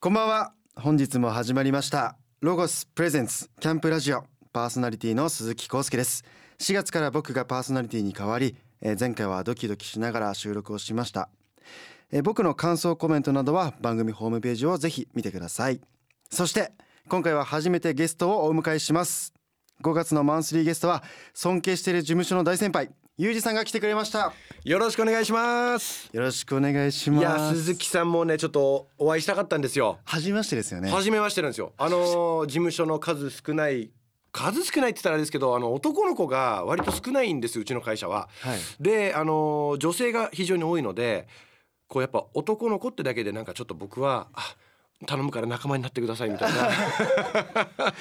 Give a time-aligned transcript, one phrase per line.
[0.00, 0.52] こんばんは。
[0.76, 2.16] 本日も始まりました。
[2.40, 4.22] ロゴスプレゼンツキャンプラジオ。
[4.52, 6.22] パーソナリティの鈴木康介です。
[6.60, 11.28] 4月から僕がパーソナリティに変わり、えー前回はドキドキしながら収録をしました、
[12.12, 15.80] えー僕の感想コメントなどは番組ホームページをぜひ見てください。
[16.30, 16.70] そして
[17.08, 19.34] 今回は初めてゲストをお迎えします。
[19.82, 21.02] 5月のマンスリーゲストは
[21.34, 22.90] 尊敬している事務所の大先輩
[23.20, 24.32] ゆうじさんが来てくれました
[24.64, 26.08] よろしくお願いします。
[26.12, 29.98] よろしくお願いしいやます鈴木さんもねちょっとお会いしたかったんですよ。
[30.04, 31.72] 初めましてですよね初めましてなんですよ。
[31.78, 33.90] あのー事務所の数少ない
[34.30, 38.28] 数少ないって言ったらあれですけどあの男の子が割と少ないんですうちの会社は。
[38.40, 41.26] はいであのー女性が非常に多いので
[41.88, 44.54] こうやっぱ男の子ってだけでなんかちょっと僕はあ
[45.06, 46.68] 頼むから仲間になってくださいみたいな。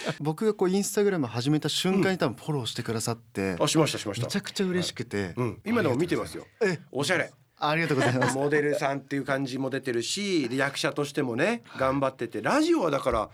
[0.19, 6.47] 僕がこうインスタグラム始めた瞬間に多分フォローしてくださって、あしましたしましめたちゃくちゃ嬉しくて、うん、今でも見てますよ。
[6.61, 7.31] えおしゃれ。
[7.59, 8.35] ありがとうございます。
[8.35, 12.41] モデルさんっていう感じも出てるしで役者としてもね頑張ってて。
[12.41, 13.29] ラジオはだから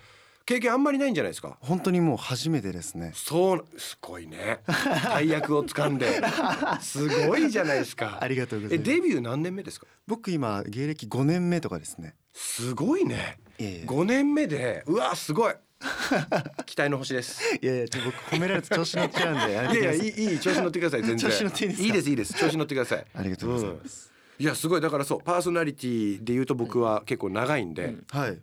[0.45, 1.57] 経験あんまりないんじゃないですか？
[1.61, 3.11] 本当にもう初めてですね。
[3.15, 4.59] そうすごいね。
[5.05, 6.21] 大役を掴んで。
[6.81, 8.17] すごいじゃないですか。
[8.21, 8.89] ありがとうございます。
[8.91, 9.87] えデビュー何年目ですか？
[10.05, 12.15] 僕今芸歴5年目とかですね。
[12.33, 13.37] すごいね。
[13.59, 15.53] いやいや5年目でうわすごい。
[16.65, 17.41] 期待の星です。
[17.61, 19.83] いやいやちょ僕褒められて調子乗っちゃうんで い。
[19.83, 21.29] やいやいいいい調子乗ってください全然。
[21.29, 21.65] いいですか？
[21.83, 22.33] いいですいいです。
[22.33, 23.05] 調子乗ってください。
[23.15, 24.81] ありがとうございます、いやすごい。
[24.81, 28.37] だからそうパーソナリティで言うと僕は結構長いんで、はい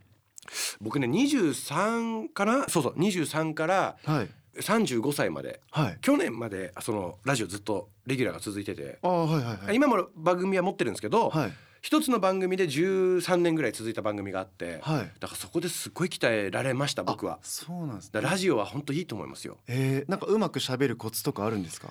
[0.80, 2.98] 僕ね23かなそうそう。
[2.98, 4.28] 23からはい。
[4.56, 5.60] 35歳まで。
[5.70, 5.98] はい。
[6.00, 9.76] 去年までそのラジオずっとレギュラーが続いてて、ああはいはいはい。
[9.76, 11.52] 今も番組は持ってるんですけど、はい。
[11.82, 15.10] 一つの番組で13年ぐらい続いた番組があって、はい。
[15.18, 17.34] だからそこですごい鍛えられました僕は。
[17.34, 17.38] あ。
[17.42, 18.20] そうなんですね。
[18.20, 19.56] ラジオは本当いいと思いますよ。
[19.68, 21.88] えー、なんかうまく喋るコツとかあるんですか？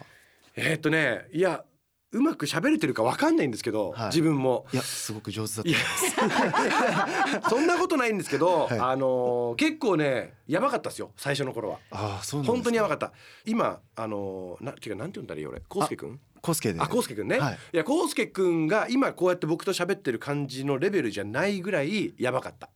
[0.56, 1.64] えーっとねいや
[2.12, 4.08] うまく喋れてるかわかんないんですけど、はい。
[4.08, 4.66] 自分も。
[4.74, 8.80] いやすごく上手だった そんなことないんですけど、はい。
[8.80, 11.80] あのー結構ねやばかったですよ最初の頃は。
[11.92, 13.12] ああそう本当にやばかった。
[13.46, 17.58] 今あのーなていうかなんて言うんだろう俺コウスケくんコスケであコウスケくんね、はい。
[17.74, 22.70] い、やコウスケくんが今こうやって僕と喋ってる感じのレベルじゃないぐらいやばかった。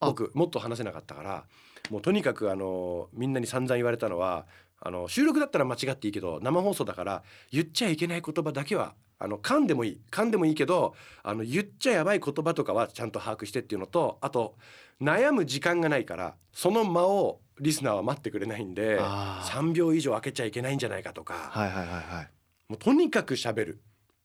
[0.00, 0.06] あ。
[0.06, 1.44] 僕もっと話せなかったから。
[1.90, 4.46] もうとにかくあのみんなに散々言われたのは
[4.80, 14.56] あの収録だったら間違っていいけど生放送だから言っちゃいけない言葉だけはあの噛んでもいい噛んでもいいけどあの言っちゃやばい言葉とかはちゃんと把握してっていうのとあと
[15.00, 19.58] 悩む時間がないからその間をリスナーは待ってくれないんであー。
[19.58, 22.30] 3秒以上開けちゃいけないんじゃないかとか、はいはいはいはい。
[22.68, 23.80] もうとにかく喋る、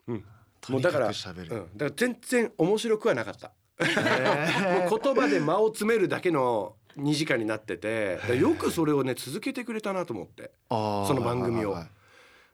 [0.08, 0.26] うん、
[0.70, 1.56] もうだから喋る。
[1.56, 3.54] うん、だから全然面白くはなかった。
[3.80, 3.86] へ
[4.90, 11.76] もう言葉で間を詰めるだけの2時間になっててよくそれをね続けてくれたなと思ってその番組を。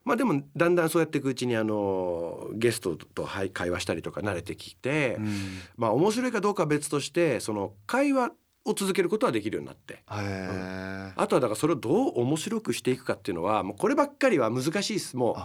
[0.03, 5.35] まあでもだんだんそうやっていくうちにあのゲストとはい会話したりとか慣れてきて、うん。
[5.75, 8.31] まあ面白いかどうかは別としてその会話
[8.63, 9.95] を続けることはできるようになって。
[9.95, 15.17] へえ、あとはだからそれをどう面白くしていくかっていうのはもうこればっかりは難しいです。
[15.17, 15.37] もう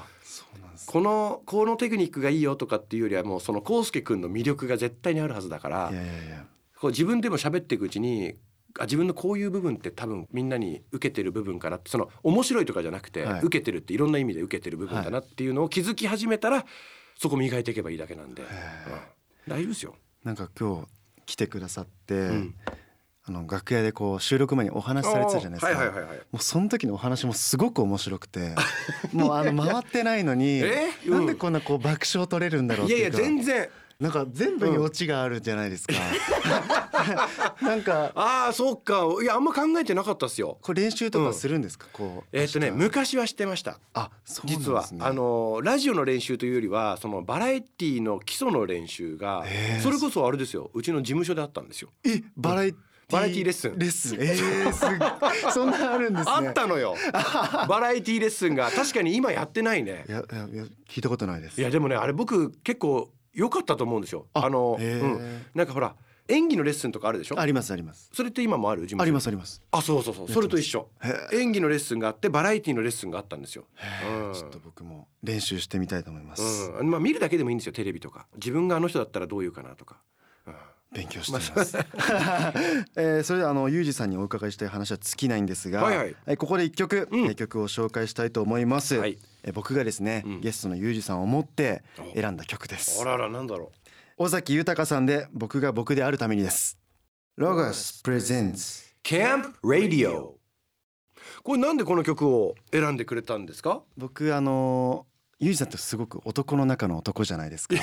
[0.87, 5.93] このこのテクニックがいいよとかっていうよりはもうそのコウスケ君の魅力が絶対にあるはずだから
[6.81, 8.35] こう自分でも喋っていくうちに
[8.79, 13.41] あ自分のこういう部分って多分みんなに受けてる部分かなってその面白いとかじゃなくて、はい。
[13.43, 16.65] 受けてるっていろんな意味で受けてる部分だなっていうのを気づき始めたら
[17.19, 18.49] そこ磨いていけばいいだけなんで、うん。
[19.49, 19.95] 大丈夫ですよ。
[20.25, 20.87] なんか今日
[21.27, 22.55] 来てくださって、ん。
[23.25, 26.17] あの楽屋でこう収録前にお話しされてたじゃないですか、はいはいはいはい。
[26.33, 28.57] もうその時のお話もすごく面白くて
[29.13, 31.13] もうあの回ってないのに えうん。
[31.13, 33.69] なんでこんなこう爆笑取れるんだろうっいやいうやていか全然
[34.03, 35.95] なんか全部にオチがあるじゃないですか、
[37.63, 39.07] なんかああそうか。
[39.23, 40.59] いやあんま考えてなかったっすよ。
[40.61, 43.79] これ練習とかするんですか、こうえーっとね昔はしてました。
[43.95, 45.09] あそうなんです実ねは。
[45.09, 49.81] あのラジオの練習というよりはそのバラエティの基礎の練習がへー。
[49.81, 50.73] それこそあれですよ。
[50.75, 51.91] うちの事務所であったんですよ。
[52.05, 52.81] えバラエティ
[53.13, 53.79] バラエティレッスン。
[53.79, 54.19] レッスン。
[54.21, 56.33] えー、すごい そんなあるんですね。
[56.33, 56.97] あったのよ。
[57.69, 58.69] バラエティレッスンが。
[58.71, 60.07] 確かに今やってないね。
[60.09, 60.23] いやい
[60.57, 61.61] や聞いたことないです。
[61.61, 64.27] いやでもねあれ僕結構良かったと思うんですよ。
[64.35, 65.95] ああの、うん、なんかほら
[66.29, 67.41] 演技のレッスンとかあるでしょ？
[67.41, 68.09] ありますあります。
[68.13, 68.87] それって今もある？
[68.99, 69.61] ありますあります。
[69.73, 70.29] あそうそうそう。
[70.29, 70.89] それと一緒。
[71.03, 73.65] へ演技のレッスンがあってバラエティのレッスンがあったんですよ、
[74.27, 78.27] うんちょっと僕も練習してみたいと思います、うん、まあ見るだけでもいいんですよテレビとか。
[78.37, 80.01] 自分があの人だったらどう言うかなとか、
[80.47, 80.55] うん。
[80.93, 81.77] 勉強しています、
[82.97, 86.15] えーそれではあのユージさんにお伺いしたい話は尽きないんですが、はいはい。
[86.27, 87.25] えーここで一曲、うん。
[87.25, 90.41] えー曲を紹介したいと思います、はいえー僕がですね、うん。
[90.41, 92.15] ゲストのユージさんを思ってお。
[92.21, 93.01] 選んだ曲です。
[93.01, 93.73] あららなんだろ
[94.19, 96.79] 尾崎豊さんで僕が僕であるためにです。
[97.37, 100.37] ロゴスプレゼンツうキャンプラディオ
[101.43, 103.83] これなんでこの曲を選んでくれたんですか？
[103.97, 105.07] 僕あの
[105.41, 107.75] ゆうじさんってすごく男の中の男じゃないですか。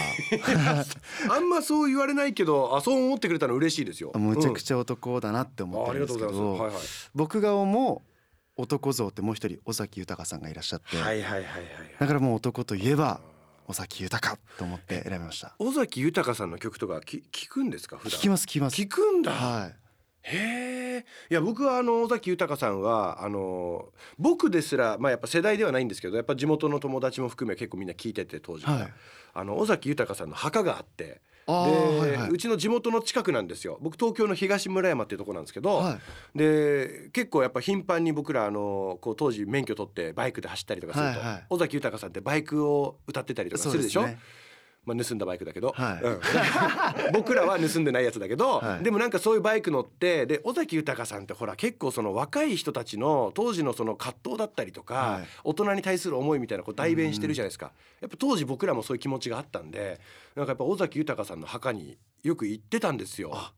[1.29, 4.11] あんまそう言われないけどあそう思ってくれたの嬉しいですよ。
[4.15, 6.71] むちゃくゃ、ちゃ男だなって思ってるんですけど、とうございます。
[6.71, 6.83] はいはい。
[7.15, 8.08] 僕が思う
[8.61, 11.45] 男像ってもう一人尾崎豊さんがいらっしゃって、はいはいはいはい
[11.99, 13.21] だからもう男といえば
[13.67, 15.55] 尾崎豊と思って選びました。
[15.59, 18.19] 尾崎豊さんの曲とかき聞くんですか普段？
[18.19, 18.81] 聞きます聞きます。
[18.81, 19.75] 聞くんだ、はい。
[20.21, 28.93] へえいや僕はあの尾崎豊さんはあの僕ですらまあやっぱ世代ではないんですけどやっぱ地元の友達も含め結構みんな聞いてて当時から、はい。
[29.33, 32.29] あの尾崎豊さんの墓があってあで、ーはいはい。
[32.29, 33.77] うちの地元の近くなんですよ。
[33.81, 35.99] 僕東京の東村山っていうところなんですけど、は
[36.35, 36.37] い。
[36.37, 41.45] で結構やっぱ頻繁に僕らあのこう当時免許取ってバイクで走ったりとかすると、はいはい。
[41.49, 44.05] 尾崎豊さんってバイクを歌ってたりとかするでしょ？
[44.85, 46.03] まあ、盗んだバイクだけど、はい。
[46.03, 46.21] うん。
[47.13, 48.83] 僕らは盗んでないやつだけど、はい。
[48.83, 55.27] でもなんかそういうバイク乗ってで尾崎豊さんってほら結構その若い人たちの当時のその葛藤だったりとか、はい。
[55.43, 57.71] 大人に対する思いみたいなこう代弁してるじゃないですか、
[58.01, 59.99] やっぱ当時僕らもそういう気持ちがあったんで
[60.35, 63.31] なんかやっぱ尾崎豊さんの墓によく行ってたんですよ。
[63.35, 63.53] あ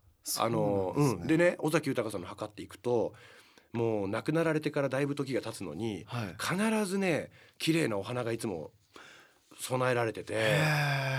[0.49, 1.27] のそうなんうん。
[1.27, 3.13] でね尾崎豊さんの墓って行くと
[3.73, 6.35] もう亡くなられてからだいぶ時が経つのに、はい。
[6.37, 8.71] 必ずね綺麗なお花がいつも
[9.61, 10.33] 備えられてて。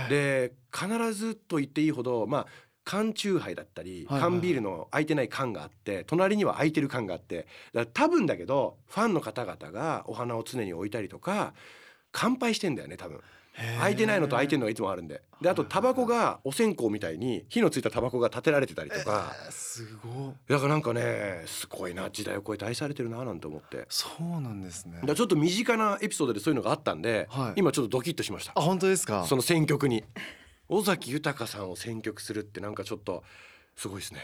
[0.09, 2.47] で必ずと言っていいほどまあ
[2.83, 11.53] 缶チューハイだったり缶ビールの空いてない缶があって隣には空いてる缶があってだから多分だけどファンの方々がお花を常に置いたりとか
[12.11, 13.21] 乾杯してんだよね多分
[13.53, 13.77] へー。
[13.77, 15.21] 空いてないのと空いてるのがいつもあるんで。
[15.41, 19.33] であとタバコがお線香みたいに火のついたタバコが立てられてたりとか。
[19.45, 23.85] えーすごいだからなんかねすごいな時代を超えて愛されてるななんて思って。
[23.89, 24.99] そうなんですね。
[25.03, 27.53] だちょっと身近なエピソードでそういうのがあったんで、はい。
[27.55, 28.53] 今ちょっとドキッとしました。
[28.55, 29.25] あ本当ですか？
[29.25, 30.03] その選曲に。
[30.69, 33.23] 尾崎豊さんを選曲するってなんかちょっと
[33.75, 34.21] すごいですね。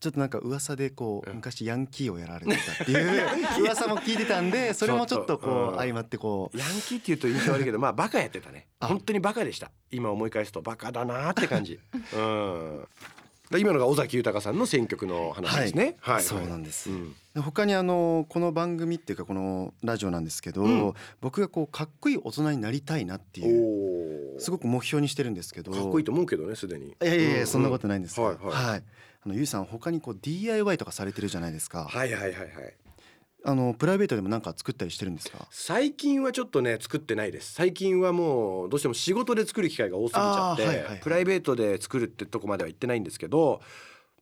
[0.00, 1.36] ちょっとなんか噂でこううん。
[1.36, 3.24] 昔ヤンキーをやられてたっていう
[3.64, 6.58] 噂も聞いてたんでそれもちょっとこう相まってこう。
[6.58, 8.68] ヤンキーっていうと印象悪いけどまあバカやってたね。
[8.80, 8.86] あ。
[8.86, 9.70] 本当にバカでした。
[9.90, 11.80] 今思い返すとバカだなって感じ。
[12.14, 12.80] うん。
[12.80, 15.96] で今のが尾崎豊さんの選曲の話ですね。
[16.00, 16.90] はい、そうなんです。
[16.90, 17.14] うん。
[17.34, 20.94] で他にあのこの番組っていうかこのラジオなんですけど、うん。
[21.20, 25.72] 僕がこうかっこいい大人になりたいなっていうすごく目標にしてるんですけど。
[25.72, 26.88] かっこいいと思うけどねすでに。
[26.88, 28.36] いやいやいや、うんそんなことないんですけど、はい。
[28.38, 28.82] はい。
[29.26, 32.74] あのゆうさん他にこう DIY とかされてるじゃないですか、はいはいはいはい
[33.46, 35.46] あのプライベートでもなんか作ったりしてるんですか？
[35.50, 37.52] 最近はちょっとね作ってないです。
[37.52, 41.00] 最近はもうどうしても仕事で作る機会が多すぎちゃって、はいはいはい。
[41.00, 43.60] プライベートで作るってとこまでは行ってないんですけど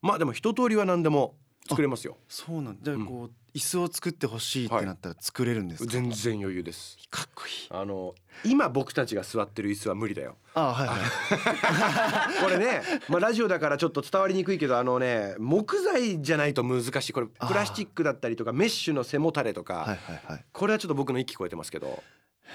[0.00, 1.36] まあでも一通りは何でも
[1.68, 2.16] 作れますよ。
[2.28, 3.06] そうなんじゃあうん。
[3.06, 6.96] こう、椅子を作ってほしいってなったら作れるんですか、全然余裕です。
[7.10, 7.52] かっこいい。
[7.70, 8.14] あの
[8.44, 10.36] 今僕たちが座ってる椅子は無理だよ。
[10.54, 12.40] あはいはい。
[12.42, 17.12] これね、まあ、ラジオだからちょっと伝わりにくいけどあのね木材じゃないと難しい。
[17.12, 20.44] これプラスチックだったりとかメッシュの背もたれとか、はいはいはい。
[20.52, 22.02] これはちょっと僕の息超えてますけど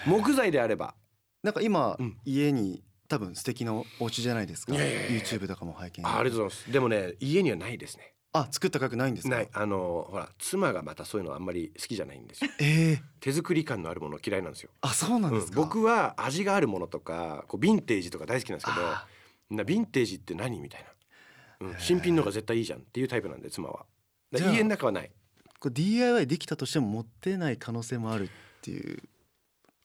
[0.06, 0.96] 木材であれば。
[1.44, 2.18] なんか今、うん。
[2.26, 4.74] 家に多分素敵なお家じゃないですか。
[4.74, 6.72] YouTube とかも拝見あありがとうございます。
[6.72, 9.36] でもね家にはないですねあ作った額ないんですか？
[9.36, 9.50] ない。
[9.52, 12.52] あのほら妻がまたそういうのあんまり好きじゃないんですよ。
[12.60, 13.02] ええ。
[13.20, 15.68] 手作り感のあるもの嫌いなんですよ、あそうなんですか、うん。
[15.68, 19.08] 僕は味があるものとかこうヴィンテージとか大好きなんですけどあ
[19.50, 20.86] なヴィンテージって何みたい
[21.62, 23.86] な、うん、新品の方が絶対いいじゃんっていうタイプなんで妻は。
[24.32, 25.12] 家の中はない。
[25.60, 28.28] これ DIY できたとしても持ってない可能性もあるっ
[28.62, 29.02] ていう。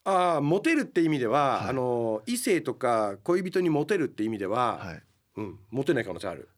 [0.04, 1.68] ああモテるって意味では、はい。
[1.70, 5.02] あの異性とか恋人にモテるって意味では、はい。
[5.36, 6.48] うん、モテない可能性ある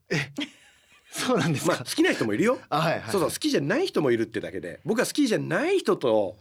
[1.15, 2.59] そうなんですか、まあ好きな人もいるよ。
[2.69, 3.11] あはいはい。
[3.11, 6.37] そうそう好きじゃない人もいるってだけで僕は好きじゃない人と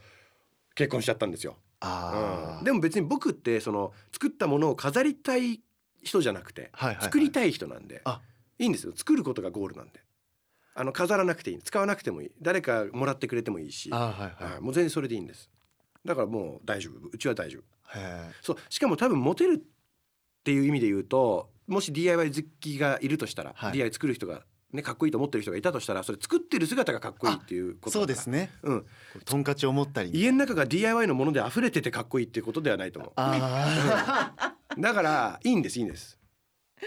[0.74, 5.60] 結婚しちゃったんですよ、あうん、でも別に僕ってその作ったものを飾りたい
[6.04, 7.04] 人じゃなくて、はいはいはい。
[7.04, 8.02] 作りたい人なんで。
[8.04, 8.20] あ。
[8.58, 8.92] いいんですよ。
[8.94, 10.00] 作ることがゴールなんで。
[10.74, 11.58] あの飾らなくていい。
[11.62, 12.30] 使わなくてもいい。
[12.40, 14.52] 誰かもらってくれてもいいし、あはいはい。
[14.52, 14.60] はい。
[14.60, 15.50] もう全然それでいいんです。
[16.04, 17.08] だからもう大丈夫。
[17.10, 17.98] うちは大丈夫。
[17.98, 18.56] へそう。
[18.68, 23.72] しかも多分モテるっていう意味で言うともし DIY 好きがいるとしたら、はい。
[23.72, 28.50] DIY 作る人がねかっこいいと思ってる人がいたとしたらそれ作ってる姿がかっこいいっていうことそうですね。
[28.62, 28.86] うん。
[29.24, 30.10] トンカチを持ったり。
[30.12, 33.12] 家の中が DIY のもので溢れててかっこいいっていうことではないと思う。
[33.16, 36.18] あだからいいんですいいんです。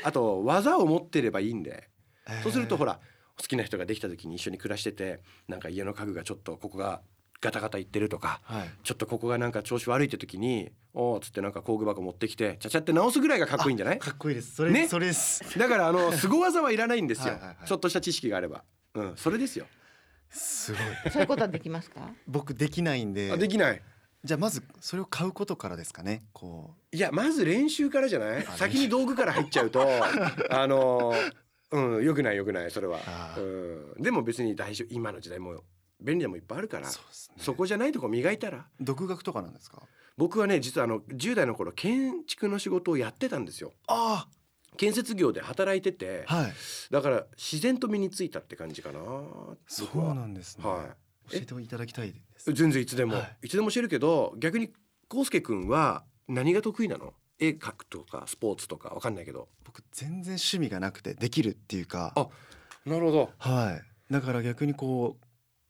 [0.03, 1.89] あと技を持ってればいいんで。
[2.25, 2.99] あそうするとほら
[3.39, 7.01] 好きな人ができた時に一緒に暮らしててなんか家の家具がちょっとここが
[7.39, 8.69] ガタガタいってるとかはい。
[8.83, 13.99] ちょっとここがなんか調子悪いって時に「おーっつってなんか工具箱持ってきてちゃちゃって直すぐらいがかっこいいんじゃない？
[13.99, 14.55] かっこいいです。
[14.55, 14.87] それ、ね。
[14.87, 15.57] それです。
[15.59, 17.33] だからあの凄技はいらないんですよ。
[17.35, 17.67] はいはいはい。
[17.67, 18.63] ちょっとした知識があれば。
[18.95, 19.67] うんそれですよ。
[20.29, 21.11] すごい。
[21.11, 22.11] そういうことはできますか？
[22.27, 23.31] 僕できないんで。
[23.31, 23.81] あできない。
[24.23, 26.23] じゃあまずそれを買うことからですかね。
[26.33, 28.45] こいやまず練習からじゃない？
[28.47, 29.87] あ先に道具から入っちゃうと
[30.49, 31.13] あの
[31.71, 32.99] うんよくないよくないそれは。
[33.37, 34.01] うん。
[34.01, 34.87] でも別に大丈夫。
[34.93, 35.63] 今の時代も
[35.99, 36.93] 便利なもんいっぱいあるからね。
[37.37, 38.67] そこじゃないとこ磨いたら。
[38.79, 39.81] 独学とかなんですか？
[40.17, 43.73] 僕はね実はあの10代の頃建築の仕事をやってたんですよ。
[43.87, 44.27] あ
[44.75, 46.53] 建設業で働いててあはい。
[46.91, 48.99] だから自然と身についたって感じかな
[49.67, 50.83] そうなんですね、は
[51.29, 51.31] い。
[51.31, 52.53] 教えていただきたいです。
[52.53, 53.47] 全然いつでも、はい。
[53.47, 54.71] い、つでも教えるけど逆に
[55.11, 57.13] 康介くんは何が得意なの？
[57.39, 59.49] 絵描くとかスポーツとかわかんないけど。
[59.63, 62.13] 僕全然趣味がなくてできるっていうか。
[62.15, 62.27] あ
[62.85, 63.29] なるほど。
[63.37, 64.13] はい。
[64.13, 65.26] だから逆にこう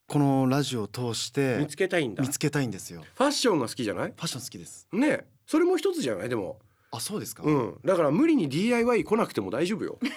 [0.08, 2.22] このラジオを通して見つけたいんだ。
[2.24, 3.04] 見つけたいんですよ。
[3.16, 4.08] ファッションが好きじゃない？
[4.08, 4.88] ファッション好きです。
[4.94, 5.26] ねえ。
[5.46, 6.30] それも一つじゃない？
[6.30, 6.60] でも。
[6.90, 7.78] あそうですか、うん。
[7.84, 10.00] だから無理に DIY 来なくても大丈夫よ。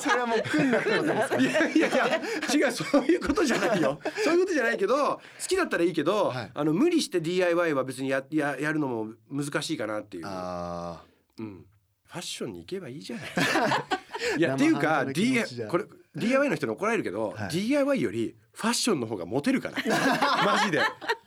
[0.00, 1.36] それはもう来んなくてもですか？
[1.36, 2.20] いやいやいや。
[2.54, 4.00] 違うそういうことじゃないよ。
[4.24, 6.50] そういうことじゃないけど好きだったらいいけど、はい。
[6.54, 10.24] あの無理して DIY は別にやややるのも難しいかなっていう。
[10.26, 11.02] あ
[11.38, 11.66] うん、
[12.06, 13.26] ファッションに行けばいいじゃない。
[14.38, 15.84] いやっていうか生半可な気持 D ちじゃこれ
[16.16, 17.48] DIY の人に怒られるけど、はい。
[17.48, 19.76] DIY よりファッションの方がモテるから。
[20.44, 20.80] マジで。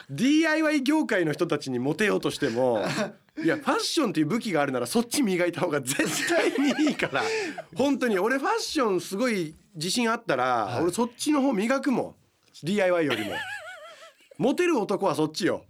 [0.10, 2.82] DIY 業界の人たちにモテようとしても
[3.44, 7.24] いやファッションっていう武器があるならそっち磨いた方が絶対にいいから。
[7.76, 10.84] 本当に俺ファッションすごい自信あったら、はい。
[10.84, 12.16] 俺そっちの方磨くもん。
[12.66, 13.36] DIY よりも。
[14.38, 15.64] モテる男はそっちよ。
[15.66, 15.67] あ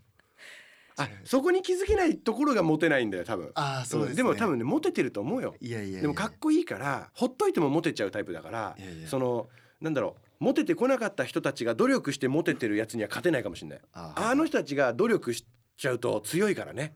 [1.24, 3.52] そこに気づけないところがモテないんだよ多分。
[3.56, 4.16] あーそうですね。
[4.18, 5.56] でも多分ねモテてると思うよ。
[5.62, 8.76] いやいやでもかっこいいからほっといてもモテちゃうタイプだから
[9.08, 9.50] その
[9.80, 13.80] なんだろうモテてこなかった人たちが努力してモテてるやつには勝てないかもしれない。
[13.94, 15.46] ああの人たちが努力し
[15.78, 16.94] ちゃうと強いからね。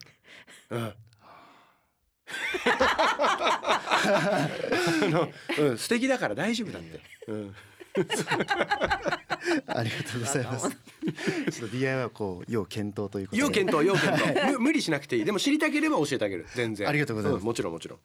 [0.70, 0.94] うん。
[4.02, 4.48] あ
[5.10, 5.30] の、
[5.60, 7.56] うん、素敵だから大丈夫だって、うん、
[9.68, 10.70] ありがとうございます。
[11.52, 13.42] ちょっと DIY はこう要検討ということで。
[13.42, 14.52] 要検討要検討。
[14.54, 15.26] む無理しなくていい。
[15.26, 16.46] でも知りたければ教えてあげる。
[16.54, 16.88] 全然。
[16.88, 17.42] ありがとうございます。
[17.42, 18.00] んもちろんもちろん。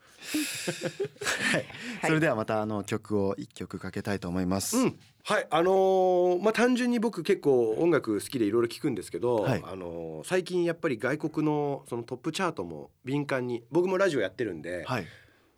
[2.05, 5.47] それではまたあの曲を一曲かけたいと思います、うん、はい。
[5.51, 9.63] あのーまあ単純に僕結構音楽好きでいろいろ聞くんですけど、はい。
[9.65, 15.07] あのー最近やっぱり外国のそのトップチャートも敏感に僕もラジオやってるんで、はい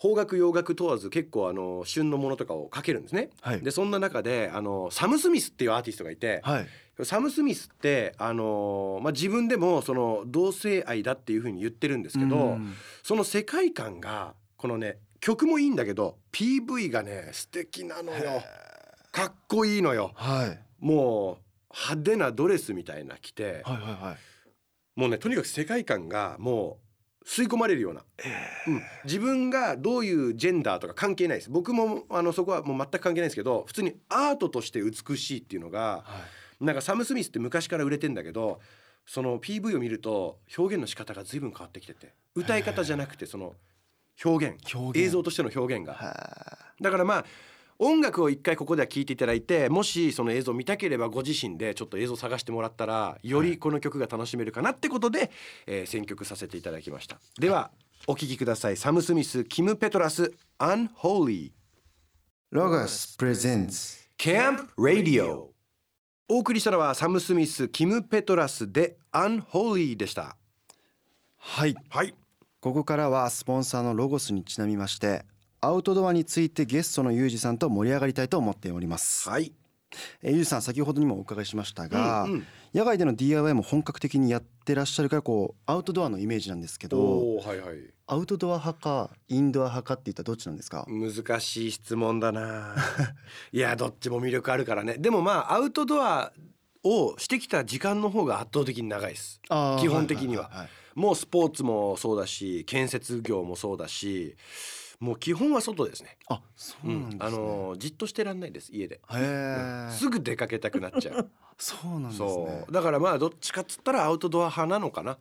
[0.01, 3.31] 邦楽洋楽問わず結構あの旬のものとかをかけるんですね。
[3.41, 3.61] はい。
[3.61, 6.67] でそんな中であのサム・スミスっていうアーティストがいて、はい。
[7.05, 12.75] サム・スミスってあのーまあ、自分でもその同性愛だっていうふうに言ってるんですけど、うん。
[13.03, 18.43] その世界観がこのね曲もいいんだけど PV がね素敵なのよ。
[19.11, 20.13] かっこいいのよ。
[20.15, 20.59] はい。
[20.79, 24.17] もう派手なドレスみたいな着てはいはいはい。
[24.95, 26.88] もうねとにかく世界観がもう
[27.29, 28.03] 吸い込まれるような、
[28.69, 31.51] うん、自分がどういうジェンダーとか関係ないです。
[31.51, 36.05] 僕もあのそこはもう全く関係ないですけど普通にアートとして美しいっていうのがは
[36.61, 36.65] い。
[36.65, 38.61] なんかサム・スミスって昔から売れてんだけど
[39.07, 43.55] その PV を見ると表現の仕方が随分変わってきてて歌い方じゃなくてその
[44.25, 44.57] 表現
[44.97, 45.95] 映像としての表現が。
[45.95, 47.25] はだからまあ
[47.81, 55.31] 音楽を一回ここでは聴いていただいてもしその映像を見たければご自身でちょっと映像を探してもらったらよりこの曲が楽しめるかなってことで、
[55.67, 57.19] えー選曲させていただきました。
[57.39, 57.71] では
[58.07, 58.77] お聴きください。
[58.77, 61.53] サム・スミスキム・ペトラス Unholy
[62.51, 63.99] ロゴスプレゼンツ。
[64.19, 65.47] Camp Radio
[66.29, 70.37] お送りしたのはサム・スミスキム・ペトラスで Unholy でした。
[71.37, 71.77] はい。
[71.89, 72.15] はい。
[72.61, 75.25] ここからはスポンサーのロゴスにちなみまして
[75.61, 79.53] アウトドアについてゲストのユージさんと盛り上がりたいと思っております、はい。
[80.23, 82.47] えーユージさん先ほどにもお伺いしましたが、うんうん。
[82.73, 87.77] 野外での DIY も本格的にやってらっしゃるからこうアウトドアのイメージなんですけどはいはい。
[88.07, 92.77] アウトドア派かインドア派かって言ったらどっちなんですか、難しい質問だな。
[93.51, 94.97] いやどっちも魅力あるからね。
[94.99, 96.33] でもまあアウトドア
[96.85, 99.41] をしてきた時間の方が圧倒的に長いです。
[99.81, 100.69] 基本的にはいいい。
[100.99, 104.37] もうスポーツもそうだし建設業もそうだし
[105.01, 106.17] もう基本は外ですね。
[106.29, 111.31] あそうなんですね、あのーじっとしてらんないです家で、へえ、すぐ出かけたくなっちゃう。
[111.57, 112.73] そうなんですそねう。
[112.73, 115.19] だからまあどっちかっつったらアウトドア派なのかな。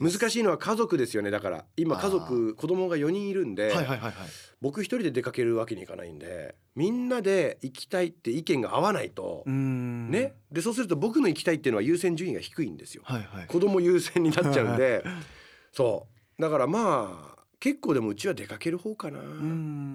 [0.00, 1.30] 難しいのは家族ですよね。
[1.30, 4.12] だから今家族子供が4人いるんで、はいはいはいはい。
[4.60, 10.10] 僕一人で出かけるわけにいかないんでみんなで行きたいって意見が合わないとうー、ん。
[10.10, 10.34] ね。
[10.50, 13.02] でそうすると僕の行きたいっていうのは優先順位が低いんですよ。
[13.04, 13.46] はいはい。
[13.46, 15.04] 子供優先になっちゃうんで。
[15.72, 16.42] そう。
[16.42, 19.20] だからまあ結構でもうちは出かける方かな。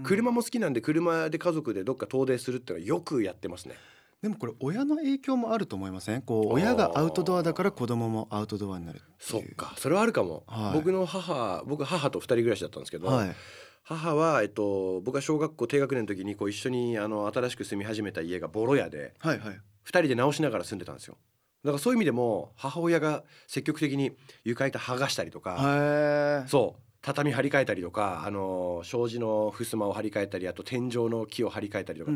[0.03, 3.75] 車も好きなんで車で家族でどっか遠出するってのはよくやってますね。
[4.21, 6.21] でもこれ親の影響もあると思いません？
[6.21, 9.73] こう親がアウトドアだから子供もアウトドアになるそっか。
[9.77, 10.73] それはあるかも、はい。
[10.73, 13.35] 僕の母僕母と二人暮らしだったんですけど、はい。
[13.83, 19.59] 母は、えっと、僕が小学校低学年の時にこう一緒にあの新しく住み始めた家がボロ屋ではいはい。
[19.83, 21.17] 二人で直しながら住んでたんですよ。
[21.65, 24.11] だからそういう意味でも母親が積極的に
[24.45, 32.11] 床板剥がしたりとか、そう畳張り替えたりとかあの障子の襖を張り替えたりあと天井の木を張り替えたりとか、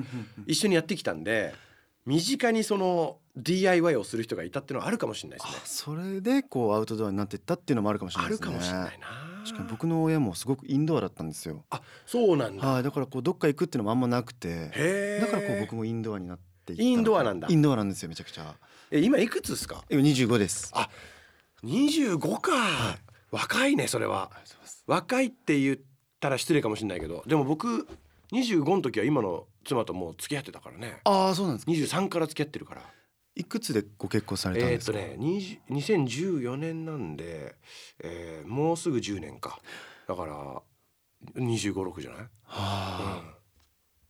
[0.47, 1.53] 一緒にやってきたんで
[2.05, 5.59] 身近にその DIY をする人がいたっていうのはあるかもしれないですね。
[5.61, 8.53] あそれでこうアウトドアになってったっていうのもあるかもしれあるないですね。
[8.53, 9.07] かもしれないな
[9.45, 11.65] 確かに僕の親もすごくインドアだったんですよ。
[11.69, 12.65] あそうなんだ。
[12.65, 17.49] はいだからこうどっか行くっていうのもあんまなくてだからこう僕もインドアになってインドアなんだ。
[17.51, 18.55] インドアなんですよめちゃくちゃ。
[18.89, 19.83] え今いくつですか？
[19.89, 20.71] 今25です。
[20.73, 20.89] あ
[21.65, 22.51] 25か、
[23.31, 24.31] 若いねそれは
[24.87, 25.77] 若いって言っ
[26.19, 27.87] たら失礼かもしれないけどでも僕
[28.33, 30.99] 25の時は今の妻ともう付き合ってたからね。
[31.03, 31.71] ああそうなんですか。
[31.71, 32.81] 23から付き合ってるから。
[33.35, 35.27] いくつでご結婚されたんですか、えーっとね
[35.69, 37.55] 20 2014年なんで、
[38.03, 39.59] えーもうすぐ10年か。
[40.07, 40.61] だから
[41.35, 43.23] 2 5 6じゃない、はあ、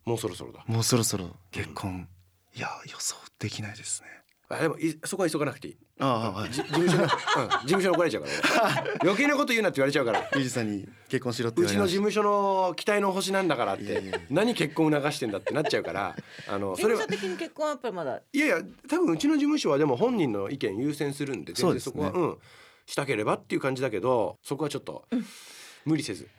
[0.05, 0.63] もうそろそろだ。
[0.67, 2.07] もうそろそろ結婚、
[2.55, 4.07] いや予想できないですね
[4.50, 5.77] あでもいそこは急がなくていい。
[6.00, 6.51] ああはい。
[6.51, 8.84] じ事務所の、うん、事務所に怒られちゃうから。
[9.01, 10.30] 俺 余計なこと言うなって言われちゃうから。
[10.36, 14.20] ゆうじさんに結婚しろってうちの言われまし事務所の期待の星なんだからっいやいやいや。
[14.20, 16.16] て何結婚促してんだってなっちゃうから。
[16.48, 18.22] あの事それは務所的に結婚はやっぱりまだ。
[18.32, 21.92] いやいや多分うちの事務所はでも本人の意見優先するんで全然そうですね。
[21.92, 22.38] そこはうん。
[22.86, 25.04] したければっていう感じだけどそこはちょっと
[25.84, 26.30] 無理せず。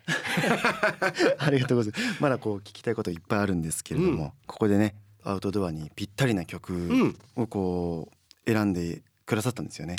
[1.37, 2.21] た ありがとうございます。
[2.21, 4.31] まだこう聞きたいこといっぱいあるんですけれども、うん。
[4.47, 7.17] ここでねアウトドアにぴったりな曲うん。
[7.35, 8.09] をこ
[8.45, 9.97] う選んでくださったんですよね。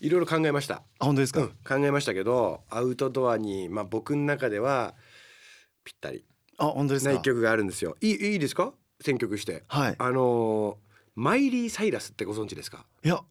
[0.00, 4.94] いろいろ考えました、あ本当ですか、うん、考えましたけどアウトドアにまあ僕の中では
[5.84, 6.24] ぴったり。
[6.58, 7.12] あ本当ですか？
[7.12, 7.96] な一曲があるんですよ。
[8.00, 8.72] いいいいですか？
[9.00, 9.64] 選曲して。
[9.68, 9.96] はい。
[9.98, 12.86] あのーマイリー・サイラスってご存知ですか？
[13.04, 13.24] いやあ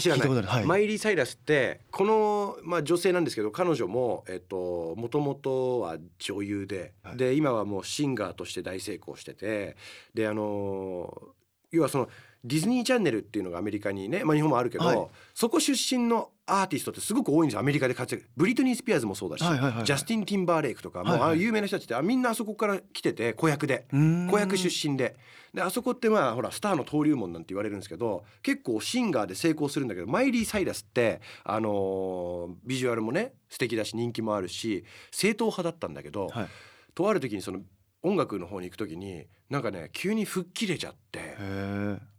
[0.00, 0.28] 知らない。
[0.28, 0.64] 聞いはい。
[0.64, 7.16] マイリー・サイラスってこの、まあ、女性なんですけど彼女もえっともともとは女優で、はい。
[7.16, 9.76] で今はもうシンガーとして大成功してて
[10.14, 11.36] であのー
[11.72, 12.08] 要はその
[12.44, 15.06] ディズニーチャンネルっていうのがアメリカにね、まあ、日本もあるけど、はい。
[15.34, 17.60] そこ出身のアーティストってすごく多いんですよ。
[17.60, 18.28] アメリカで活躍。
[18.36, 19.84] ブリトニー・スピアーズもそうだし、はいはいはいはい。
[19.84, 21.28] ジャスティン・ティンバーレイクとか、もうはいはい。
[21.28, 23.86] ああいう有名な人たちってあみんなあそこから来てて子役で。
[23.90, 25.16] 子役出身で。
[25.52, 36.48] であそこってまあほらスターの登竜門なんて言われるんですけど結構シンガーで成功するんだけどマイリー・サイラスって、あのービジュアルもね素敵だし人気もあるし正統派だったんだけど、はい。
[36.94, 37.60] とある時にその
[38.02, 41.36] 音楽の方に行く時になんかね急に吹っ切れちゃって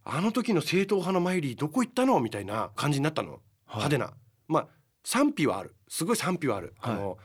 [0.03, 4.11] あの時の正統派のマイリーどこ行ったのみたいな感じになったの、派手な。
[4.47, 4.67] まあ
[5.03, 5.75] 賛否はある。
[5.87, 6.93] すごい賛否はある、はい。
[6.95, 7.17] あの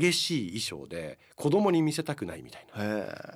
[0.00, 2.84] 激しい衣装で子供に見せたくないみたいな。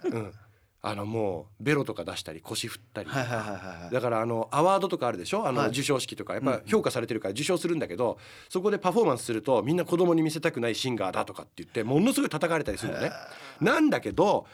[0.04, 0.32] うん、
[0.80, 5.46] あのもうベロとか出したり腰振ったり、はいはいはいはいだからあのアワードとかあるでしょ？
[5.46, 5.68] あのはい。
[5.68, 6.32] 授賞式とか。
[6.32, 13.12] やっうんぱ評価されてるから受賞するんだけど、そこでパフォーマンスするとみんな子供に見せたくないシンガーだとかって言ってものすごい叩かれたりするのね。
[13.60, 14.46] なんだけど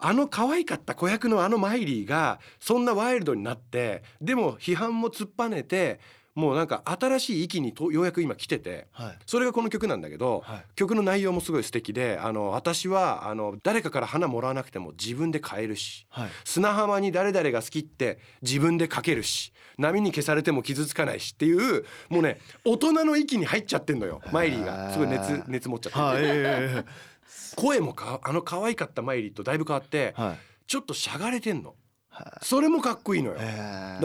[0.00, 6.00] あの可愛かった子役のあのマイリーがそんなワイルドになってでも批判も突っぱねて
[6.38, 9.18] もうなんか新しい域にとようやく今来ててはい。
[9.26, 10.64] それがこの曲なんだけど、はい。
[10.76, 16.28] 曲の内容もすごい素敵であの私はあの誰かから花もらわなくても自分で買えるしはい。
[16.44, 24.92] 砂浜に誰々が好きって自分で書けるし波に消されても傷つかないしっていうもうね 大人の域に入っちゃってんのよマイリーが。
[24.92, 26.84] すごい熱熱持っちゃってて、
[27.56, 30.14] 声もかあの可愛かったマイリーとだいぶ変わって
[30.68, 31.70] ちょっとしゃがれてんの。
[31.70, 31.74] は
[32.42, 33.38] それもかっこいいのよ。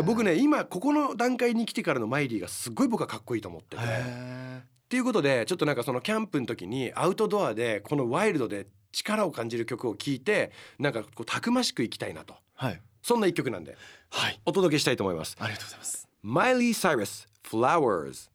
[0.04, 3.84] 僕ね今ここの段階に来てからのマイリーがすごい僕はかっこいいと思ってて。
[3.84, 13.76] へっていうことでちょっとなんかそのキャンプの時にアウトドアでこのワイルドで力を感じる曲を聴いてなんかこうたくましくいきたいなとはいそんな一曲なんで
[14.12, 15.36] はいお届けしたいと思います。
[15.40, 18.30] ありがとうございますマイリー・サイラス Flowers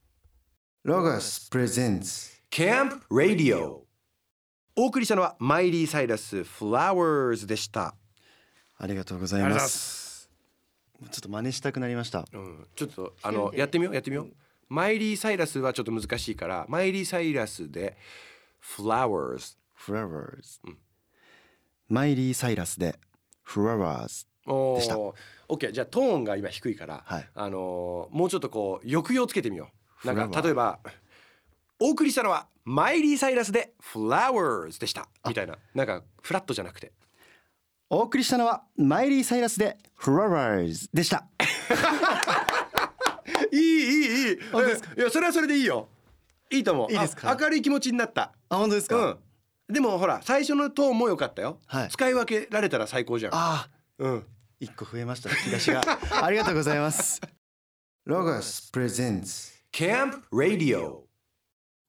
[0.82, 3.78] ロガスプレゼンツ Camp Radio
[4.74, 7.94] お送りしたのはマイリー・サイラス Flowers でした。
[8.78, 9.68] ありがとうございます。
[9.68, 10.30] す。
[11.10, 12.24] ちょっと真似したくなりました。
[12.32, 14.32] うん、ちょっとあのやってみようやってみよう。
[14.68, 17.96] マイリー・サイラスはちょっと難しいからマイリー・サイラスで
[18.62, 20.78] Flowers Flowers うん。
[21.88, 22.98] マイリー・サイラスで
[23.46, 24.94] Flowers おでした。
[24.94, 25.14] ー
[25.48, 27.28] OK じゃあトーンが今低いから、はい。
[27.34, 29.70] あのーもうちょっとこう抑揚つけてみよ
[30.04, 30.06] う。
[30.06, 30.78] なんか例えば
[31.80, 35.08] お送りしたのはマイリー・サイラスで Flowers でした。
[35.26, 35.56] みたいな。
[35.74, 36.92] なんかフラットじゃなくて
[37.90, 41.26] お送りしたのはマイリー・サイラスで Flowers でした。
[43.50, 44.32] いいいいいい。
[44.34, 44.38] い
[45.00, 45.88] やそれはそれでいいよ。
[46.50, 46.92] いいと思う。
[46.92, 47.30] いいですか？
[47.30, 48.32] あ明るい気持ちになった。
[48.50, 49.72] あ本当ですか、うん。
[49.74, 51.88] でもほら最初のトーンも良かったよ、はい。
[51.88, 53.32] 使い分けられたら最高じゃん。
[53.34, 54.26] あうん。
[54.60, 55.82] 一個増えました引き出しが。
[56.22, 57.20] ありがとうございます。
[58.04, 61.02] ロガスプレゼンツ Camp Radio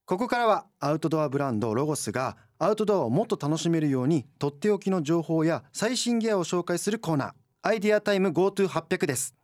[0.09, 7.31] ここからはアウトドアブランドロゴスがアウトドアをもっと楽しめるようにとっておきの情報や最新ギアを紹介するコーナー。
[7.61, 9.35] アイディアタイム GoTo800 です。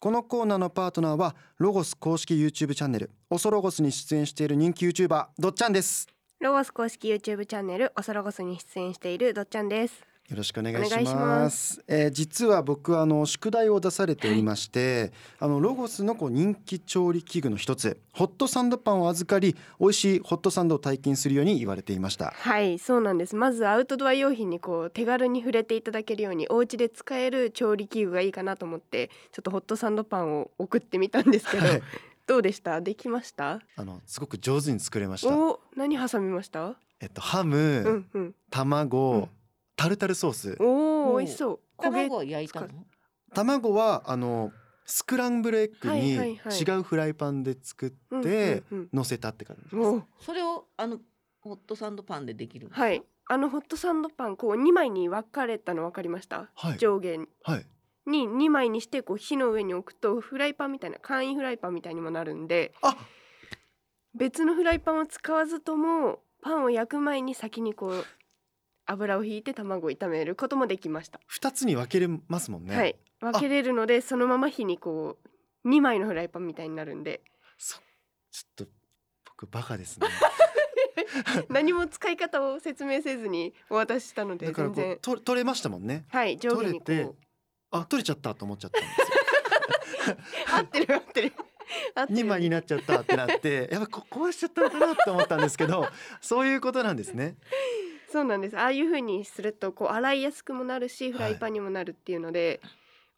[0.00, 3.12] このコーナーのパートナーはロゴス公式 YouTube チャンネル。
[3.30, 6.08] オソロゴスに出演している人気 YouTuber どっちゃんです。
[6.40, 10.04] ロゴス公式 YouTube チャンネルオソロゴスに出演しているどっちゃんです。
[10.28, 11.82] よろしくお願いします。
[11.88, 22.34] えー実は僕はあの宿題を出されておりまして、あのロゴスのこう人気調理器具の一つホットサンドパンを預かり美味しいホットサンドを体験するように言われていました。
[22.36, 23.36] はいそうなんです。
[23.36, 31.82] まずアウトドア用品にこう手軽に触れていただけるようにお家で使える調理器具がいいかなと思ってちょっとホットサンドパンを送ってみたんですけど、はい。
[32.26, 32.82] どうでした？
[32.82, 33.60] できました？
[33.76, 35.34] あのすごく上手に作れました。
[35.34, 36.74] お何挟みました？
[37.00, 38.34] えっとハム、うんうん。
[38.50, 39.28] 卵、うん
[39.78, 41.60] タルタルソース、おおお美味しそう。
[41.78, 42.68] 焦げ卵は焼いたの？
[43.32, 44.50] 卵はあの
[44.84, 50.26] スクランブルエッグに違うフライパンで作って乗せたって感じです。
[50.26, 50.98] それをあの
[51.40, 53.02] ホットサンドパンでできるんですかはい。
[53.30, 56.78] あのホットサンドパンこう2枚に分かれたの分かりました、はい。
[56.78, 57.66] 上下はい。
[58.06, 62.96] に2枚にしてこう火の上に置くとフライパンみたいな簡易フライパンみたいにもなるんであ！
[64.14, 68.04] 別のフライパンを使わずともパンを焼く前に先にこう
[68.88, 72.76] 油をひいて卵を炒めることもできました、二つに分けれますもんね。
[72.76, 75.18] はい分けれるのでそのまま火にこ
[75.64, 77.20] う2枚のフライパンみたいになるんで
[77.58, 77.78] そ
[78.30, 78.72] ちょっと
[79.24, 80.06] 僕バカですね。
[81.48, 86.04] 何も使い方を説明せずにお渡ししたのでだからこうと取れましたもんね。
[86.08, 87.16] はい上下にこ取れてう
[87.70, 90.16] あ取れちゃったと思っちゃったんですよ。
[90.56, 91.32] 合ってる合ってる
[91.94, 95.86] 合ってる二枚になっちゃったってなってやっぱこ壊しちゃったのかなと思ったんですけど
[96.20, 97.36] そういうことなんですね。
[98.10, 102.60] そうなんですああいう風にするとこう洗いやすくもなるしフライパンにもなるっていうので、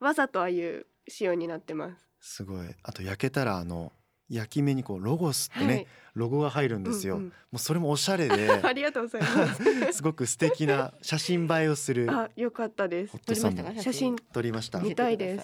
[0.01, 2.07] わざとああいう仕様になってます。
[2.21, 2.67] すごい。
[2.83, 3.93] あと焼けたらあの
[4.29, 7.17] 焼き目にこうロゴスってね、はいロゴが入るんですよ。
[7.17, 9.93] うんうんもうそれもおしゃれで ありがとうございます。
[9.95, 13.19] すごく素敵な写真映えをするあ、よかったです。
[13.19, 14.81] 撮りました写真撮りました。
[14.81, 15.41] ちょ見たいで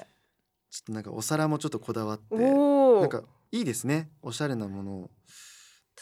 [0.71, 4.11] すっとなんかお皿もちょっとこだわってなんかいいですね。
[4.23, 5.11] おしゃれなものを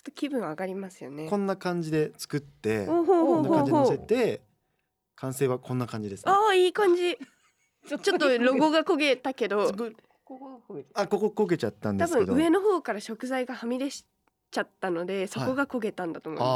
[0.01, 1.29] っと気分上がりますよね。
[1.29, 4.07] こんな感じで作ってこんなうほうほう感じで乗せほう。
[4.07, 4.43] て
[5.17, 6.33] 完成はこんな感じです、ね。
[6.33, 7.19] ああいい感じ。
[7.87, 12.27] ちょちょっとロゴが焦げたけどす、ごいここが焦げてあここ焦げちゃったんで多すけど。
[12.35, 14.07] 分上の方から食材がはみ出し
[14.51, 16.47] ちゃったので、そこが焦げたんだと思いま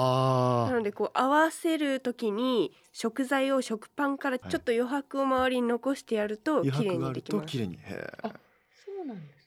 [0.69, 0.71] す。
[0.71, 7.47] なあのでこう合わせるときに食材を食パンからちょっと余白を周りに残してやるとあ余綺麗白があるにできます。
[7.47, 7.77] と綺麗に。
[7.77, 8.13] へ
[8.85, 9.38] そうなんですね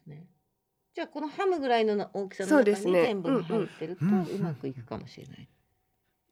[0.94, 4.08] じゃあこのハムぐらいのな大きさの中にそうですね全部が入ってるとう
[4.40, 5.48] まくいくかもしれない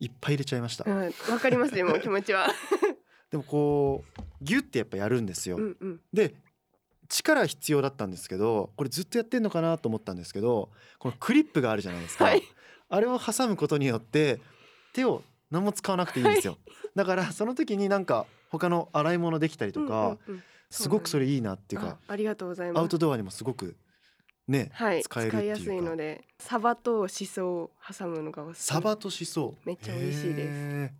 [0.01, 0.89] いっぱい入れちゃいました。
[0.89, 2.47] うん、わかりますでも気持ちは。
[3.29, 5.57] でもこうギュってやっぱやるんですよ。
[5.57, 6.01] うんうん。
[6.13, 6.35] で
[7.09, 10.69] 力必要だったんですけどこれずっとやってんのかなと思ったんですけど
[10.99, 12.43] このクリップがあるじゃないですか、はい。
[12.87, 14.39] あれを挟むことによって
[14.93, 16.57] 手を何も使わなくていいんですよ、
[16.95, 22.83] だからその時になんか他の洗い物できたりとか、うんうんうんすごくそれいいなっていうかあありがとうございます。
[22.83, 23.75] アウトドアにもすごく
[24.49, 25.45] ね、はい、使えるっていうか。
[25.47, 28.75] やすいので、サバとシソを挟むのがおすすめ。
[28.75, 29.55] サバとシソ。
[29.65, 30.93] めっちゃ美味しいです。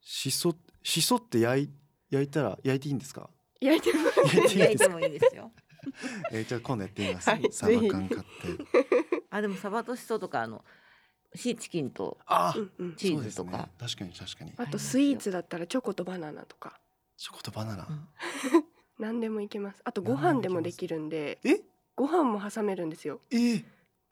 [0.00, 1.70] シソシソって焼い
[2.10, 3.30] 焼いたら焼いていいんですか？
[3.60, 4.60] 焼いても焼いていいんですか？
[4.64, 5.52] 焼いてもいいですよ。
[6.30, 8.26] えーじゃあ今度やってみます、はいサバ缶買って。
[9.30, 10.64] あでもサバとシソとかあの
[11.34, 12.18] シーチキンと。
[12.96, 13.50] チーズとそうですね。
[13.52, 14.52] か、確かに確かに。
[14.58, 16.78] あとスイーツだったらチョコとバナナとか。
[17.16, 18.08] チョコとバナナ、うん。
[18.98, 19.80] 何でもいけます。
[19.84, 21.60] あとご飯でもできるんで、え？
[21.96, 23.20] ご飯も挟めるんですよ。
[23.30, 23.64] えー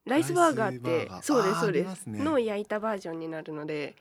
[0.07, 2.25] ライスバーガーってそうですそうですね。
[2.25, 3.95] の焼いたバージョンになるので、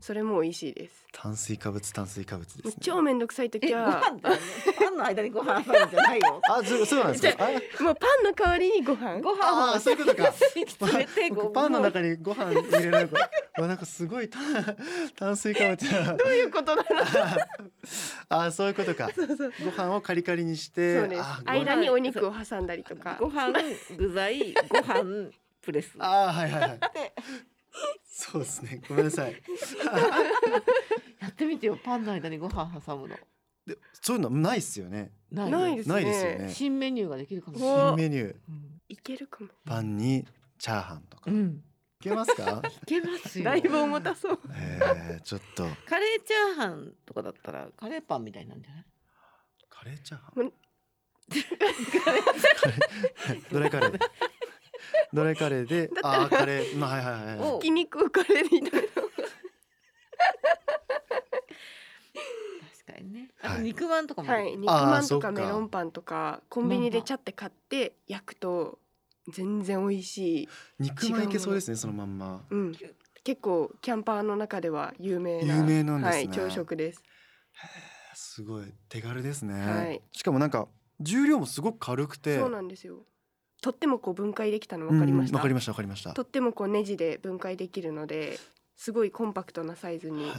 [0.00, 1.00] それも美味しいです。
[1.12, 2.74] 炭水化物炭水化物ですね。
[2.80, 6.40] 超めんどくさいえ時ごはパンの間にご飯挟むんじゃないよ。
[6.48, 7.46] あそうそうなんですか？
[7.46, 9.20] あもうパンの代わりにご飯。
[9.20, 10.32] ごあ飯をーそういうことか。
[11.52, 14.42] パンの中にご飯入れられるから なんかすごい炭
[15.16, 17.04] 炭水化物などういうことだろう。
[18.28, 19.10] あーそういうことか。
[19.14, 19.52] そうそう。
[19.64, 21.22] ご飯をカリカリにしてそうです。
[21.44, 23.16] 間にお肉を挟んだりとか。
[23.20, 23.52] ご飯
[23.96, 25.30] 具材ご飯
[25.62, 25.94] プレス。
[25.98, 26.80] あーはいはいはい
[28.22, 28.82] そうですね。
[28.88, 29.32] ごめんなさい。
[31.20, 31.78] やってみてよ。
[31.82, 33.16] パンの間にご飯挟むの。
[33.66, 35.12] でそういうのないっすよね。
[35.30, 35.94] ないないですね。
[35.94, 36.52] ないですよね。
[36.52, 37.76] 新メニューができるかもしれない。
[37.76, 38.36] お新メニュー。
[38.88, 39.50] いけるかも。
[39.64, 40.26] パンに
[40.58, 41.30] チャーハンとか。
[41.30, 41.64] いうん。
[42.00, 42.62] けますか？
[42.82, 43.44] いけますよ。
[43.44, 44.40] だいぶ重たそう。
[44.54, 45.66] えー、ちょっと。
[45.86, 48.84] カレーチャーハンとかだったらカレーパンみたいなんじゃない？
[49.68, 50.40] カレーチャーハン？
[50.40, 50.52] うん
[53.52, 53.98] ドライカレー？
[55.12, 57.50] ドライカレーであーカレーまあはいはいはいはい。
[57.50, 57.60] お。
[57.60, 59.00] ひき肉をカレーで炒めた。
[59.00, 59.12] 確
[62.86, 63.28] かにね。
[63.42, 65.32] あ肉まんとかもはい、肉まんとかか。
[65.32, 68.78] メロンパンとかコンビニでチャって買って焼くと
[69.32, 70.48] 全然美味しい。
[70.78, 72.44] 肉まんいけそうですねそのまんま。
[72.50, 72.72] うん。
[73.22, 76.28] 結構キャンパーの中では有名な有名なんですね。
[76.28, 77.02] はい、朝食です。
[78.14, 78.64] すごい。
[78.88, 80.00] 手軽ですね、はい。
[80.12, 80.68] しかもなんか
[81.00, 82.38] 重量もすごく軽くて。
[82.38, 83.04] そうなんですよ。
[83.60, 85.32] とってもこう分解できたの分かりました？
[85.32, 86.12] うんわかりましたわかりました。
[86.12, 88.38] とってもこうネジで分解できるので
[88.76, 90.32] すごいコンパクトなサイズにへ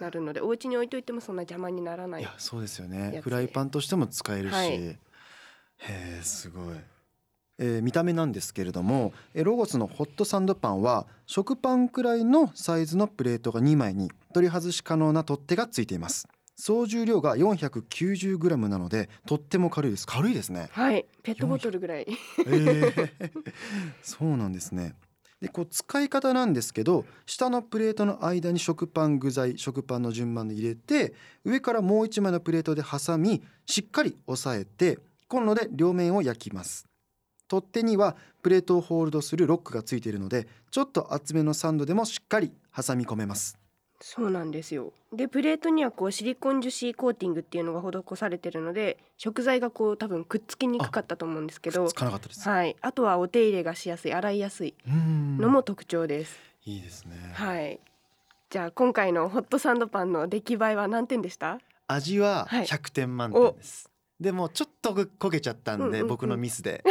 [0.00, 3.20] なるのでお家に置いといてもそんな邪魔にならないーいやそうですよね。
[3.22, 4.72] フライパンとしても使えるし、はい。
[4.72, 4.98] へ
[5.78, 6.76] えすごい、
[7.58, 16.28] えー見た目なんですけれどもえーロゴスのホットサンドパンは食パンくらいのサイズのプレートが2枚に取り外し可能な取っ手がついています
[16.60, 20.06] 総重量が 490g なのでとっても軽いです。
[20.06, 20.68] 軽いですね。
[20.72, 21.06] はい。
[21.22, 22.06] ペットボトルぐらい。
[22.06, 23.10] えー。
[24.02, 24.94] そうなんですね。
[25.40, 31.14] でこう使い方なんですけど下のプレートの間に食パン具材食パンの順番で入れて
[31.46, 36.84] 上からもう一枚のプレートで挟みしっかり押さえてコンロで両面を焼きます。
[37.48, 43.59] 取っ手にはプレートをホールドするロックがついているのでちょっと厚めのサンドでもしっかり挟み込めます
[44.02, 44.92] そうなんですよ。
[45.12, 52.76] でプレートにはこうシリコン樹脂コーティングっていうのが施されてるので食材がこう多分くっつきにくかったと思うんですけどつかなかったです、はい。
[52.80, 57.78] あとはお手入れがしやすい洗いやすいのも特徴です、いいですね、はい。
[58.48, 61.58] じゃあ今回のホットサンドパンの出来栄えは何点でした？
[61.86, 62.66] 味ははい。
[62.66, 66.82] 100点満点です、でもちょっと焦げちゃったんで、僕のミスで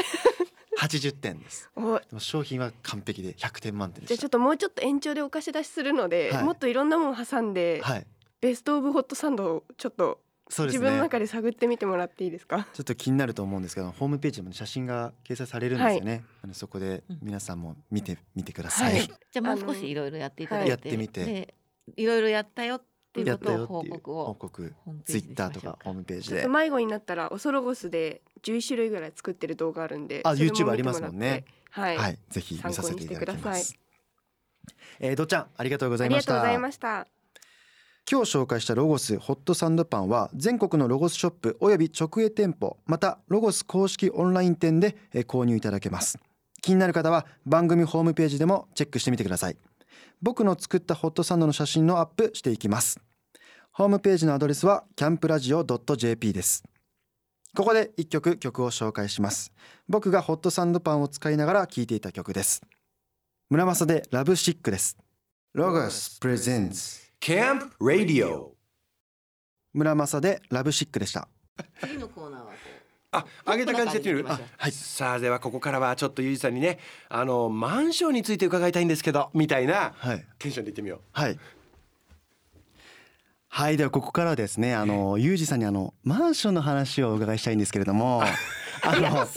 [0.80, 1.70] 80点です。
[1.76, 6.44] おでも商品は完璧で100点満点でしじゃあちょっともうちょっと延長でお貸し出しするので、はい。
[6.44, 8.08] もっといろんなもの挟んで、たはい。
[8.42, 10.22] ベストオブホットサンドをちょっと
[10.58, 12.66] ね自分の中で探ってみてもらっていいですか？
[12.74, 19.02] ちょっと気になると思うんですけどホームページでも写真が掲載されるんですよね、あのそこで皆さんも見てみてください、はい。
[19.02, 21.26] じゃあもう少しいろいろやっていただいて、やってみて。
[21.26, 21.54] で
[21.98, 24.74] いろいろやったよっていうことを報告を報告
[25.06, 26.48] ツイッターとかホームページで。
[26.48, 31.46] 迷子になったらオソロゴスで11種類ぐらい作ってる動画あるんであ YouTube 見ありますもんね。
[31.72, 33.78] はい、はい、ぜひ見させていただきます。
[35.00, 36.34] えー、どっちゃんありがとうござあいました。
[36.34, 37.08] りがとうございました。
[38.12, 46.18] 今日紹介したロゴスホットサンドパンは全国のロゴスショップおよび直営店舗またロゴス公式オンライン店でえー購入いただけます。
[46.62, 49.58] 気になる方は番組ホームページでもチェックしてみてください
[50.22, 53.00] 僕の作ったホットサンドの写真のアップしていきます。
[53.72, 56.64] ホームページのアドレスはキャンプラジオ .jp です。
[57.56, 59.52] ここで一曲曲を紹介します。
[59.88, 62.62] 僕がホットサンドパンを使いながら聴いていた曲です。
[63.50, 64.98] 村正でラブシックです。
[65.54, 68.50] ロゴスプレゼンツ Camp Radio
[69.74, 71.28] 村正でラブシックでした。
[71.82, 72.46] 次のコーナーは？
[72.48, 72.52] こ
[73.12, 74.72] あ上げた感じでやってみるはい。
[74.72, 80.26] さあではここからはちょっとゆうじさんにねあのマンションについて伺いたいんですけどみたいなはい。
[80.38, 81.00] テンションで言ってみよう。
[81.12, 81.40] はい。
[83.52, 88.24] はいではここからはですねあのユージさんにあのマンションの話をお伺いしたいんですけれども。
[88.82, 89.28] あの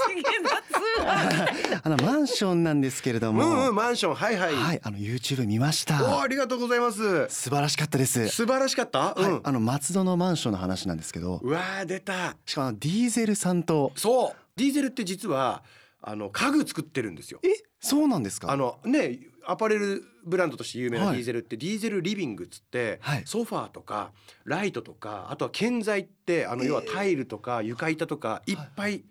[1.05, 7.29] あのマンションなんですけれどうも、んうんマンションはいはい、はいあの YouTube 見ましおたありがとうございます。
[7.29, 8.29] 素晴らしかったです。
[8.29, 9.41] 素晴らしかった、はい、うん。
[9.43, 11.41] あの松戸のマンションの話なんですけど。
[11.43, 12.37] うわー出た。
[12.47, 13.93] しかもあのディーゼルさんと。
[13.97, 14.37] そう。
[14.57, 15.63] ディーゼルって実は
[16.01, 17.41] あの家具作ってるんですよ。
[17.43, 17.49] え
[17.81, 18.51] そうなんですか？
[18.51, 21.15] あのねアパレルブランドとして有名なはい。
[21.15, 23.23] ディーゼルって、ディーゼルリビングっつって、はい。
[23.25, 24.13] ソファーとか
[24.45, 26.69] ライトとかあとは建材ってあのえー。
[26.69, 29.03] 要はタイルとか床板とかいっぱい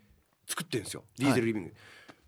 [0.52, 1.74] 作ってるんですよ、ディーゼルリビング、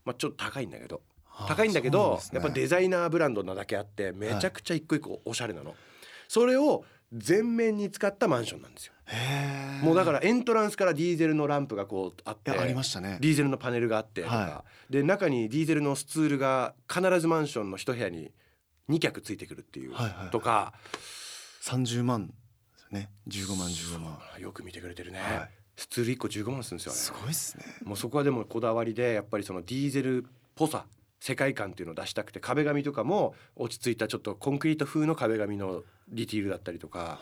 [0.06, 1.02] まあちょっと高いんだけど。
[1.36, 2.30] あ高いんだけど、ね。
[2.32, 5.74] やっぱデザイナーブランドなだけあってめちゃくちゃ一個一個おしゃれなの、
[6.28, 8.94] それを全面に使ったマンションなんですよ。
[9.82, 13.18] もうだからエントランスからディーゼルのランプがこうあってありましたね。
[13.20, 18.32] ディーゼルのパネルがあってとか、はで中にディーゼルのスツールが必ずマンションの一部屋に
[18.88, 20.72] 2脚ついてくるっていうはいはいとか、
[21.62, 22.34] 30万で
[22.76, 23.10] すよね。
[23.28, 24.18] 15万15万。
[24.38, 26.98] よく見てくれてるね、はいスツール1個15万するんですよね。
[26.98, 27.64] すごいですね。
[27.84, 30.86] もうそこはでもこだわりでやっぱりそのディーゼルっぽさ
[31.20, 37.18] 世界観っていうのを出したくて壁紙とかも落ち着いたちょっとコンクリート風の壁紙のディティールだったりとか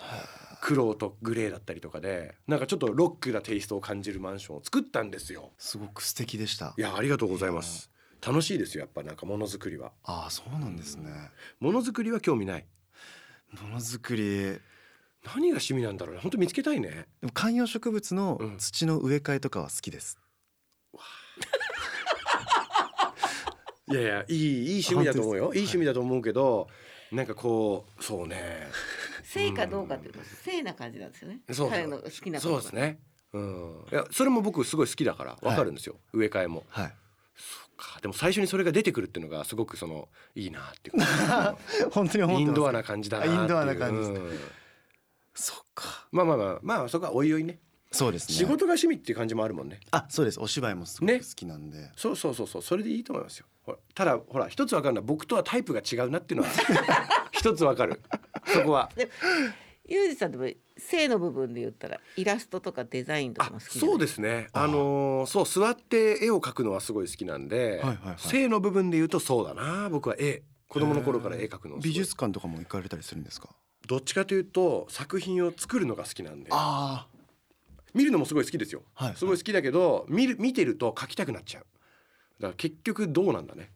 [0.60, 5.52] 黒とグレーだったりとかでなんかちょっとロックなテイストを感じるマンションを作ったんですよ。
[5.56, 6.74] すごく素敵でした。
[6.76, 7.90] いやありがとうございます。
[8.26, 9.92] 楽しいですよやっぱなんかものづくりは。
[10.04, 11.10] ああそうなんですね。
[11.60, 12.66] ものづくりは興味ない。
[13.62, 14.58] ものづくり
[15.24, 16.20] 何が趣味なんだろうね。
[16.20, 17.06] 本当見つけたいね。
[17.20, 18.58] でも観葉植物のうん。
[18.58, 20.18] 土の植え替えとかは好きです、
[23.88, 25.44] いやいやいいいい趣味だと思うよ。
[25.54, 26.68] いい趣味だと思うけど
[27.12, 28.68] なんかこうそうね。
[29.24, 31.40] 性かどうかっていうと性な感じなんですよね。
[31.52, 32.60] そう彼の好きなことが。
[32.60, 32.98] そうですね。
[33.32, 33.84] うん。
[33.90, 36.64] いやそれも僕すごい好きだからわかるんですよ、植え替えも。
[36.68, 36.94] はい。
[37.76, 38.00] か。
[38.00, 41.56] でも最初にそれが出てくるっていうのがすごくそのいいなっていうか。
[41.90, 43.40] 本当に思ってますインドアな感じだなっていう。
[43.40, 44.40] インドアな感じですうん
[45.34, 46.08] そっか。
[46.12, 47.60] まあまあまあまあそこはおいおいね。
[47.90, 48.34] そうですね。
[48.34, 49.80] 仕事が趣味っていう感じもあるもんね。
[49.90, 50.40] あそうです。
[50.40, 51.18] お芝居もすごくね。
[51.20, 53.46] 好きなんで、そうそうそうそうそれでいいと思いますよ。
[53.62, 56.52] ほらただほら一つわかるのは僕とはタイプが違うなっていうのは
[57.32, 58.00] 一つわかる。
[58.46, 58.90] そこは。
[59.88, 64.48] ユージさんでも性の部分で言ったらイラストとかデザインとかあも好きそうですすね。
[64.52, 68.16] あのーそう座って絵を描くのはすごい好きなんで、はいはいはい。
[68.18, 69.88] 性の部分で言うとそうだな。
[69.90, 70.42] 僕は絵。
[70.68, 71.82] 子供の頃から絵描くのすごい。
[71.82, 73.50] 美術館とかも行かれたりするんですか？
[73.86, 76.50] どっちかというと作品を作るのが好きなんで。
[76.52, 77.06] あ
[77.94, 79.16] 見るのもすごい好きですよ、はい。
[79.16, 81.66] すごい好きだけど見る見てると描きたくなっちゃう。
[82.40, 83.70] だから結局どうなんだね。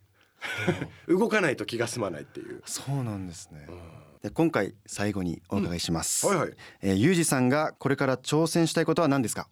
[1.09, 3.67] 動かないと気が済まないっていう、あそうなんですね。
[3.69, 3.81] うん。
[4.23, 6.53] で今回最後にお伺いします、はいはい。
[6.83, 9.49] えー、ゆうじさんがこれから挑戦したいことは何ですか？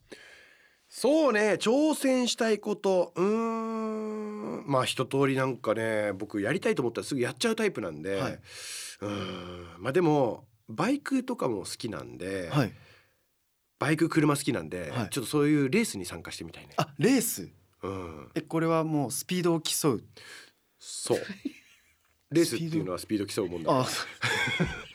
[0.89, 3.13] そうね挑戦したいこと。
[3.17, 4.65] うーん。
[4.67, 8.39] まあ一通りなんかね僕やりたいと思ったらすぐやっちゃうタイプなんで、はい
[9.01, 9.83] うーん。
[9.83, 12.73] まあでもバイクとかも好きなんで、はい。
[13.79, 15.11] バイク車好きなんで、はい。
[15.11, 16.75] ちょっとそういうレースに参加してみたいね。
[16.77, 17.51] あレース？
[17.83, 20.05] うん、えこれはもうスピードを競う？
[20.79, 21.19] そう。
[22.31, 24.67] レースっていうのはスピード競うもんだあから。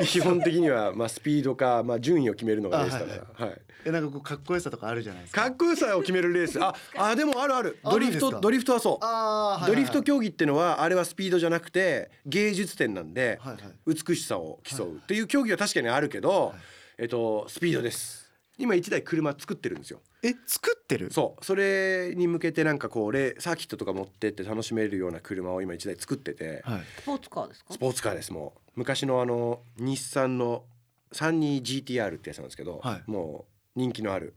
[0.06, 3.46] 基本的にはまあスピードかまあ順位を決めるのがレースだから。
[3.46, 3.60] はい。
[3.86, 5.42] えなんかこうかっこよさとかあるじゃないですか？
[5.44, 6.62] かっこよさを決めるレース。
[6.62, 7.78] あ、あでもあるある。
[7.82, 8.98] あドリフトドリフトはそう。
[9.00, 16.54] あードリフト競技ってのはあれはスピードじゃなくて芸術点なんではいはい美しさを競うっていう競技は確かにあるけど、
[16.98, 18.20] えっとスピードです。
[18.58, 20.02] 今一台車作ってるんですよ。
[20.22, 21.10] え作ってる？
[21.10, 27.72] そうそれに向けてなんかこうレサーキットとか持ってって楽しめるような車を今一台作ってて、はいスポーツカーですか？
[27.72, 30.64] スポーツカーですもう昔のあの日産の
[31.12, 33.10] 32GTR ってやつなんですけど、はい。
[33.10, 34.34] もう人気のある。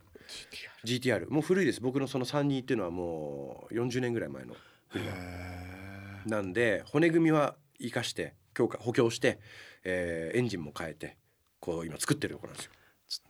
[0.86, 1.82] GTR もう古いです。
[1.82, 4.56] 僕のその32っていうのはもう40年ぐらい前の
[4.91, 5.12] 車。
[6.26, 9.39] なんで骨組みは生かして強化補強して、
[9.84, 11.17] えーエンジンも変えて
[11.60, 12.72] こう今作ってるところなんですよ。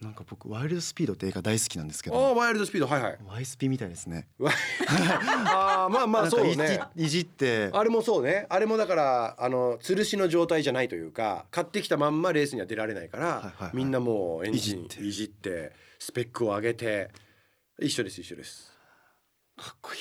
[0.01, 2.35] なんか僕ワイルドスピードって映画大好きなんですけど。
[2.35, 2.87] ワイルドスピード。
[2.87, 3.17] はいはい。
[3.27, 4.27] ワイスピみたいですね。
[4.87, 6.79] ああまあまあそうなんかね。
[6.95, 7.69] いじいじって。
[7.73, 8.45] あれもそうね。
[8.49, 13.71] あれもだからあの吊るしの状態じゃないというか買ってきたまんまレースには出られないから、いはいはい。
[13.73, 15.03] みんなもうエンジンいじって。
[15.03, 17.09] いじってスペックを上げて
[17.79, 18.71] 一緒です一緒です。
[19.57, 19.99] かっこいい。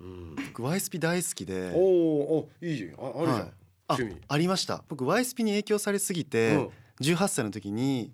[0.00, 1.70] うん、僕ワイスピ大好きで。
[1.74, 3.04] おーおいいじゃん。
[3.04, 3.52] ああるじゃん、はい。
[3.88, 4.22] あ趣味。
[4.28, 4.84] ありました。
[4.88, 6.70] 僕ワイスピに影響されすぎて、うん。
[7.00, 8.12] 18歳の時に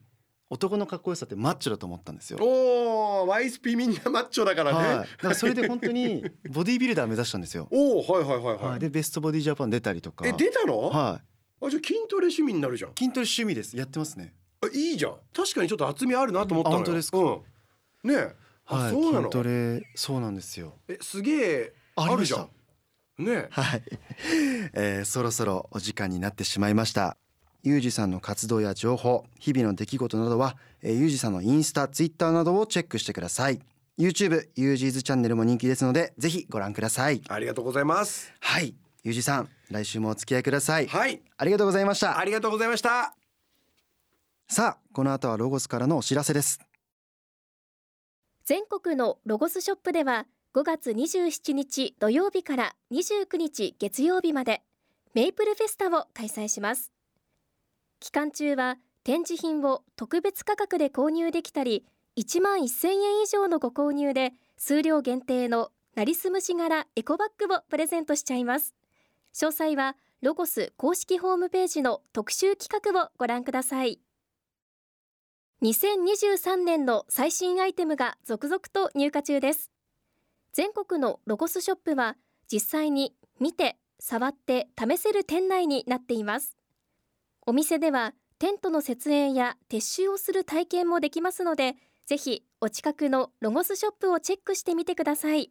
[0.50, 4.78] 男のかっこよさってマッチョだと思ったんですよおおワイスピみんなマッチョだからね。
[4.78, 7.68] はい、だからそれで本当に ボディービルダー目指したんですよ。
[7.70, 8.64] おおはいはいはいはい。
[8.72, 10.26] はい、でベストボディジャパン出たりとか。
[10.26, 10.80] え出たの？
[10.90, 11.20] は
[11.62, 12.90] あじゃあ筋トレ趣味になるじゃん。
[12.90, 12.94] い。
[12.98, 13.76] 筋トレ趣味です。
[13.76, 14.34] やってますね。
[14.62, 15.14] あいいじゃん。
[15.32, 16.82] 確かにちょっと厚みあるなと思ったのよ。
[16.82, 17.18] あ本当ですか？
[17.18, 18.10] うん。
[18.10, 18.34] ね
[18.64, 18.90] はい。
[18.90, 19.22] そうなの？
[19.24, 19.30] 筋。
[19.30, 20.74] トレそうなんですよ。
[20.88, 22.50] えすげえあるじゃん。
[23.18, 23.48] ねえ。
[23.50, 23.82] はい、
[24.72, 27.18] えーそろそろお時間になってしまいました。
[27.62, 33.60] ゆうじさんの活動や情報、日々の出来事などは、えー、ゆうじさんのインスタ、ツイッターなどをチェックしてください。
[33.98, 37.20] YouTube、ユージーズチャンネルも人気ですので、ぜひご覧ください。
[37.28, 38.32] ありがとうございます。
[38.40, 40.86] はい、ゆうじさん、来週もお付き合いください。
[40.86, 41.20] はい。
[41.36, 42.24] ありがとうございましたあ。
[42.24, 43.14] りがとうございました。
[44.48, 46.60] さあ、この後はロゴスからのお知らせです。
[48.44, 54.62] 全国のロゴスショップでは5月27日土曜日から29日月曜日まで
[55.14, 56.90] メイプルフェスタを開催します
[58.00, 61.86] 期間中は展示品を特別価格で購入できたり
[62.18, 68.74] 1万1000円以上のご購入で数量限定のなりすむし柄エコバッグをプレゼントしちゃいます。
[69.34, 74.00] 詳細はロゴス公式ホームページの特集企画をご覧ください。
[75.62, 79.70] 2023年の最新アイテムが続々と入荷中です。
[80.52, 82.16] 全国のロゴスショップは
[82.50, 86.59] 実際に見て触って試せる店内になっています。
[87.50, 91.74] お店ではテントの設営や撤収をする体験もできますので
[92.06, 95.50] ぜひお近くのロゴスショップをチェックしてみてください。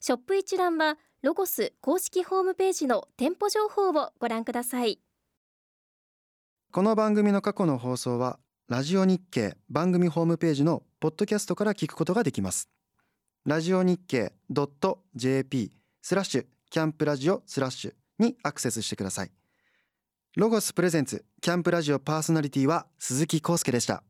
[0.00, 4.98] ショップ一覧はロゴス公式ホームページの店舗情報をご覧ください。
[6.72, 12.68] この番組の過去の放送はラジオ日経番組ホームページのポッドキャストから聞くことができます。
[13.46, 14.32] ラジオ日経
[15.14, 15.70] .jp
[16.02, 19.30] スラッシュキャンプラジオスラッシュにアクセスしてください。
[20.36, 24.02] ロゴスプレゼンツキャンプラジオパーソナリティは鈴木康介でした。